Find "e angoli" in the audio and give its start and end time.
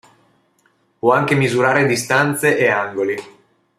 2.57-3.15